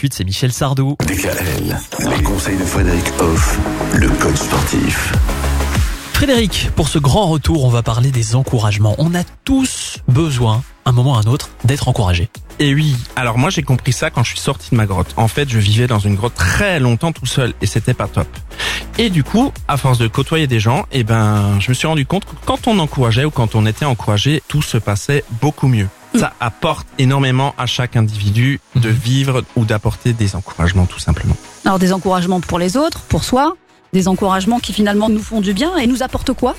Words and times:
suite, 0.00 0.14
c'est 0.14 0.24
Michel 0.24 0.50
Sardou. 0.50 0.96
DKL, 1.06 1.76
les 2.08 2.22
conseils 2.22 2.56
de 2.56 2.64
Frédéric 2.64 3.04
Hoff, 3.18 3.58
le 3.92 4.08
coach 4.08 4.36
sportif. 4.36 5.12
Frédéric, 6.14 6.70
pour 6.74 6.88
ce 6.88 6.98
grand 6.98 7.26
retour, 7.26 7.66
on 7.66 7.68
va 7.68 7.82
parler 7.82 8.10
des 8.10 8.34
encouragements. 8.34 8.94
On 8.96 9.14
a 9.14 9.24
tous 9.44 9.98
besoin, 10.08 10.62
un 10.86 10.92
moment 10.92 11.12
ou 11.12 11.16
un 11.16 11.30
autre, 11.30 11.50
d'être 11.64 11.86
encouragé. 11.88 12.30
Et 12.58 12.74
oui, 12.74 12.96
alors 13.14 13.36
moi 13.36 13.50
j'ai 13.50 13.62
compris 13.62 13.92
ça 13.92 14.08
quand 14.08 14.22
je 14.22 14.30
suis 14.30 14.38
sorti 14.38 14.70
de 14.70 14.76
ma 14.76 14.86
grotte. 14.86 15.12
En 15.18 15.28
fait, 15.28 15.50
je 15.50 15.58
vivais 15.58 15.86
dans 15.86 15.98
une 15.98 16.14
grotte 16.14 16.34
très 16.34 16.80
longtemps 16.80 17.12
tout 17.12 17.26
seul 17.26 17.52
et 17.60 17.66
c'était 17.66 17.92
pas 17.92 18.08
top. 18.08 18.28
Et 18.96 19.10
du 19.10 19.22
coup, 19.22 19.52
à 19.68 19.76
force 19.76 19.98
de 19.98 20.08
côtoyer 20.08 20.46
des 20.46 20.60
gens, 20.60 20.86
eh 20.92 21.04
ben, 21.04 21.60
je 21.60 21.68
me 21.68 21.74
suis 21.74 21.86
rendu 21.86 22.06
compte 22.06 22.24
que 22.24 22.34
quand 22.46 22.68
on 22.68 22.78
encourageait 22.78 23.26
ou 23.26 23.30
quand 23.30 23.54
on 23.54 23.66
était 23.66 23.84
encouragé, 23.84 24.42
tout 24.48 24.62
se 24.62 24.78
passait 24.78 25.24
beaucoup 25.42 25.68
mieux. 25.68 25.88
Ça 26.14 26.32
apporte 26.40 26.86
énormément 26.98 27.54
à 27.56 27.66
chaque 27.66 27.96
individu 27.96 28.60
de 28.74 28.88
vivre 28.88 29.44
ou 29.56 29.64
d'apporter 29.64 30.12
des 30.12 30.34
encouragements 30.34 30.86
tout 30.86 30.98
simplement. 30.98 31.36
Alors 31.64 31.78
des 31.78 31.92
encouragements 31.92 32.40
pour 32.40 32.58
les 32.58 32.76
autres, 32.76 33.00
pour 33.02 33.24
soi, 33.24 33.56
des 33.92 34.08
encouragements 34.08 34.58
qui 34.58 34.72
finalement 34.72 35.08
nous 35.08 35.22
font 35.22 35.40
du 35.40 35.52
bien 35.52 35.76
et 35.76 35.86
nous 35.86 36.02
apportent 36.02 36.32
quoi? 36.32 36.56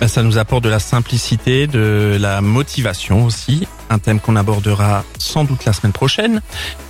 Ben, 0.00 0.08
Ça 0.08 0.22
nous 0.22 0.38
apporte 0.38 0.64
de 0.64 0.68
la 0.68 0.80
simplicité, 0.80 1.66
de 1.66 2.16
la 2.20 2.40
motivation 2.40 3.24
aussi, 3.24 3.66
un 3.90 3.98
thème 3.98 4.18
qu'on 4.20 4.36
abordera 4.36 5.04
sans 5.18 5.44
doute 5.44 5.64
la 5.64 5.72
semaine 5.72 5.92
prochaine. 5.92 6.40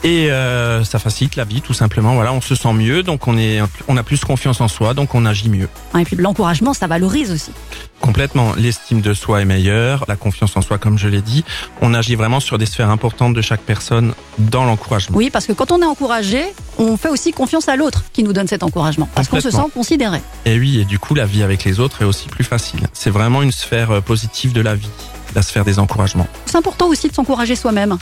Et 0.02 0.30
euh, 0.30 0.84
ça 0.84 0.98
facilite 0.98 1.36
la 1.36 1.44
vie 1.44 1.60
tout 1.60 1.74
simplement. 1.74 2.14
Voilà, 2.14 2.32
on 2.32 2.40
se 2.40 2.54
sent 2.54 2.72
mieux, 2.72 3.02
donc 3.02 3.28
on 3.28 3.36
est, 3.36 3.60
on 3.88 3.96
a 3.96 4.02
plus 4.02 4.24
confiance 4.24 4.60
en 4.60 4.68
soi, 4.68 4.94
donc 4.94 5.14
on 5.14 5.26
agit 5.26 5.48
mieux. 5.48 5.68
Hein, 5.92 6.00
Et 6.00 6.04
puis 6.04 6.16
l'encouragement, 6.16 6.72
ça 6.72 6.86
valorise 6.86 7.30
aussi. 7.30 7.52
Complètement, 8.04 8.52
l'estime 8.54 9.00
de 9.00 9.14
soi 9.14 9.40
est 9.40 9.46
meilleure, 9.46 10.04
la 10.08 10.16
confiance 10.16 10.54
en 10.58 10.60
soi, 10.60 10.76
comme 10.76 10.98
je 10.98 11.08
l'ai 11.08 11.22
dit. 11.22 11.42
On 11.80 11.94
agit 11.94 12.16
vraiment 12.16 12.38
sur 12.38 12.58
des 12.58 12.66
sphères 12.66 12.90
importantes 12.90 13.32
de 13.32 13.40
chaque 13.40 13.62
personne 13.62 14.12
dans 14.38 14.66
l'encouragement. 14.66 15.16
Oui, 15.16 15.30
parce 15.30 15.46
que 15.46 15.54
quand 15.54 15.72
on 15.72 15.80
est 15.80 15.86
encouragé, 15.86 16.44
on 16.76 16.98
fait 16.98 17.08
aussi 17.08 17.32
confiance 17.32 17.66
à 17.66 17.76
l'autre 17.76 18.04
qui 18.12 18.22
nous 18.22 18.34
donne 18.34 18.46
cet 18.46 18.62
encouragement. 18.62 19.08
Parce 19.14 19.28
qu'on 19.28 19.40
se 19.40 19.50
sent 19.50 19.70
considéré. 19.72 20.20
Et 20.44 20.58
oui, 20.58 20.80
et 20.80 20.84
du 20.84 20.98
coup, 20.98 21.14
la 21.14 21.24
vie 21.24 21.42
avec 21.42 21.64
les 21.64 21.80
autres 21.80 22.02
est 22.02 22.04
aussi 22.04 22.28
plus 22.28 22.44
facile. 22.44 22.80
C'est 22.92 23.08
vraiment 23.08 23.40
une 23.40 23.52
sphère 23.52 23.90
euh, 23.90 24.00
positive 24.02 24.52
de 24.52 24.60
la 24.60 24.74
vie, 24.74 24.90
la 25.34 25.40
sphère 25.40 25.64
des 25.64 25.78
encouragements. 25.78 26.28
C'est 26.44 26.58
important 26.58 26.88
aussi 26.88 27.08
de 27.08 27.14
s'encourager 27.14 27.56
soi-même. 27.56 27.96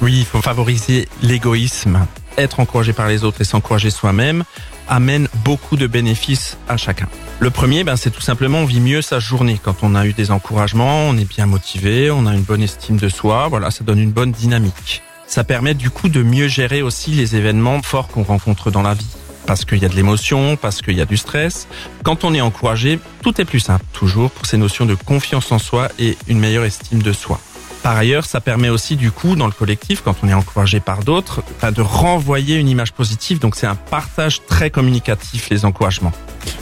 Oui, 0.00 0.18
il 0.20 0.26
faut 0.26 0.40
favoriser 0.40 1.08
l'égoïsme. 1.22 2.06
Être 2.38 2.60
encouragé 2.60 2.92
par 2.92 3.08
les 3.08 3.24
autres 3.24 3.40
et 3.40 3.44
s'encourager 3.44 3.90
soi-même 3.90 4.44
amène 4.90 5.28
beaucoup 5.44 5.76
de 5.76 5.86
bénéfices 5.86 6.58
à 6.68 6.76
chacun. 6.76 7.08
Le 7.38 7.48
premier, 7.48 7.84
ben, 7.84 7.96
c'est 7.96 8.10
tout 8.10 8.20
simplement 8.20 8.58
on 8.58 8.64
vit 8.66 8.80
mieux 8.80 9.00
sa 9.00 9.18
journée. 9.18 9.58
Quand 9.62 9.76
on 9.82 9.94
a 9.94 10.04
eu 10.04 10.12
des 10.12 10.30
encouragements, 10.30 11.08
on 11.08 11.16
est 11.16 11.24
bien 11.24 11.46
motivé, 11.46 12.10
on 12.10 12.26
a 12.26 12.34
une 12.34 12.42
bonne 12.42 12.62
estime 12.62 12.98
de 12.98 13.08
soi, 13.08 13.48
voilà, 13.48 13.70
ça 13.70 13.84
donne 13.84 14.00
une 14.00 14.12
bonne 14.12 14.32
dynamique. 14.32 15.02
Ça 15.26 15.44
permet 15.44 15.74
du 15.74 15.90
coup 15.90 16.08
de 16.08 16.22
mieux 16.22 16.48
gérer 16.48 16.82
aussi 16.82 17.12
les 17.12 17.36
événements 17.36 17.80
forts 17.82 18.08
qu'on 18.08 18.24
rencontre 18.24 18.70
dans 18.70 18.82
la 18.82 18.94
vie. 18.94 19.06
Parce 19.46 19.64
qu'il 19.64 19.78
y 19.78 19.84
a 19.84 19.88
de 19.88 19.96
l'émotion, 19.96 20.56
parce 20.56 20.82
qu'il 20.82 20.96
y 20.96 21.00
a 21.00 21.06
du 21.06 21.16
stress. 21.16 21.66
Quand 22.02 22.24
on 22.24 22.34
est 22.34 22.40
encouragé, 22.40 22.98
tout 23.22 23.40
est 23.40 23.44
plus 23.44 23.60
simple, 23.60 23.84
toujours 23.92 24.30
pour 24.30 24.46
ces 24.46 24.58
notions 24.58 24.86
de 24.86 24.94
confiance 24.94 25.50
en 25.50 25.58
soi 25.58 25.88
et 25.98 26.18
une 26.28 26.38
meilleure 26.38 26.64
estime 26.64 27.02
de 27.02 27.12
soi. 27.12 27.40
Par 27.82 27.96
ailleurs, 27.96 28.26
ça 28.26 28.40
permet 28.40 28.68
aussi 28.68 28.96
du 28.96 29.10
coup 29.10 29.36
dans 29.36 29.46
le 29.46 29.52
collectif, 29.52 30.02
quand 30.02 30.16
on 30.22 30.28
est 30.28 30.34
encouragé 30.34 30.80
par 30.80 31.02
d'autres, 31.02 31.42
ben, 31.62 31.72
de 31.72 31.80
renvoyer 31.80 32.56
une 32.56 32.68
image 32.68 32.92
positive. 32.92 33.38
Donc 33.38 33.56
c'est 33.56 33.66
un 33.66 33.74
partage 33.74 34.44
très 34.46 34.70
communicatif, 34.70 35.48
les 35.50 35.64
encouragements. 35.64 36.12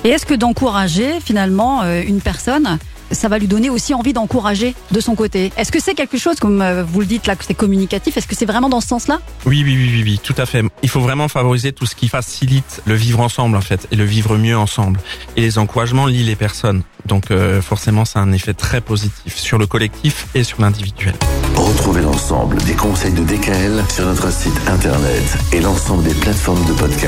Et 0.04 0.10
est-ce 0.10 0.26
que 0.26 0.34
d'encourager 0.34 1.20
finalement 1.20 1.82
euh, 1.82 2.02
une 2.06 2.20
personne, 2.20 2.78
ça 3.10 3.28
va 3.28 3.38
lui 3.38 3.46
donner 3.46 3.70
aussi 3.70 3.94
envie 3.94 4.12
d'encourager 4.12 4.74
de 4.90 5.00
son 5.00 5.14
côté 5.14 5.52
Est-ce 5.56 5.72
que 5.72 5.80
c'est 5.80 5.94
quelque 5.94 6.18
chose, 6.18 6.38
comme 6.38 6.62
euh, 6.62 6.84
vous 6.84 7.00
le 7.00 7.06
dites 7.06 7.26
là, 7.26 7.36
que 7.36 7.44
c'est 7.44 7.54
communicatif 7.54 8.16
Est-ce 8.16 8.26
que 8.26 8.34
c'est 8.34 8.46
vraiment 8.46 8.68
dans 8.68 8.80
ce 8.80 8.88
sens-là? 8.88 9.20
Oui, 9.46 9.62
oui, 9.64 9.76
oui, 9.76 9.90
oui, 9.94 10.02
oui, 10.04 10.20
tout 10.22 10.34
à 10.38 10.46
fait. 10.46 10.62
Il 10.82 10.88
faut 10.88 11.00
vraiment 11.00 11.28
favoriser 11.28 11.72
tout 11.72 11.86
ce 11.86 11.94
qui 11.94 12.08
facilite 12.08 12.82
le 12.84 12.94
vivre 12.94 13.20
ensemble 13.20 13.56
en 13.56 13.60
fait 13.60 13.86
et 13.90 13.96
le 13.96 14.04
vivre 14.04 14.36
mieux 14.36 14.56
ensemble. 14.56 15.00
Et 15.36 15.42
les 15.42 15.58
encouragements 15.58 16.06
lient 16.06 16.24
les 16.24 16.36
personnes. 16.36 16.82
Donc 17.06 17.30
euh, 17.30 17.62
forcément, 17.62 18.04
ça 18.04 18.20
a 18.20 18.22
un 18.22 18.32
effet 18.32 18.54
très 18.54 18.80
positif 18.80 19.36
sur 19.36 19.58
le 19.58 19.66
collectif 19.66 20.26
et 20.34 20.44
sur 20.44 20.60
l'individuel. 20.60 21.14
Retrouvez 21.54 22.02
l'ensemble 22.02 22.58
des 22.62 22.74
conseils 22.74 23.12
de 23.12 23.22
DKL 23.22 23.82
sur 23.88 24.06
notre 24.06 24.30
site 24.32 24.54
internet 24.68 25.38
et 25.52 25.60
l'ensemble 25.60 26.04
des 26.04 26.14
plateformes 26.14 26.64
de 26.66 26.72
podcast. 26.72 26.88